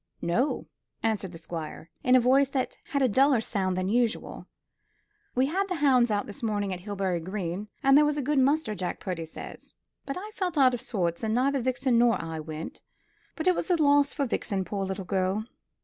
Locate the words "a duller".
3.03-3.39